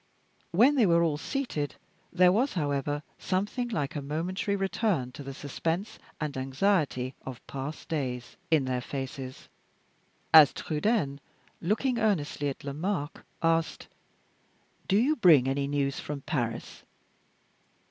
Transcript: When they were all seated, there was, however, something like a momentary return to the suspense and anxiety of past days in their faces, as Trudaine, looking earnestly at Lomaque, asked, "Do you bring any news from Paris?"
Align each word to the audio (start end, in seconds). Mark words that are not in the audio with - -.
When 0.49 0.73
they 0.73 0.87
were 0.87 1.03
all 1.03 1.19
seated, 1.19 1.75
there 2.11 2.31
was, 2.31 2.53
however, 2.53 3.03
something 3.19 3.67
like 3.67 3.95
a 3.95 4.01
momentary 4.01 4.55
return 4.55 5.11
to 5.11 5.21
the 5.21 5.31
suspense 5.31 5.99
and 6.19 6.35
anxiety 6.35 7.13
of 7.23 7.45
past 7.45 7.87
days 7.87 8.35
in 8.49 8.65
their 8.65 8.81
faces, 8.81 9.47
as 10.33 10.53
Trudaine, 10.53 11.19
looking 11.61 11.99
earnestly 11.99 12.49
at 12.49 12.63
Lomaque, 12.63 13.21
asked, 13.43 13.89
"Do 14.87 14.97
you 14.97 15.15
bring 15.15 15.47
any 15.47 15.67
news 15.67 15.99
from 15.99 16.21
Paris?" 16.21 16.81